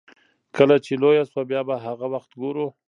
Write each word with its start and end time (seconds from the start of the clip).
کله 0.57 0.75
چې 0.85 0.93
لويه 1.01 1.23
شوه 1.31 1.41
بيا 1.49 1.61
به 1.69 1.75
هغه 1.85 2.07
وخت 2.13 2.31
ګورو. 2.41 2.67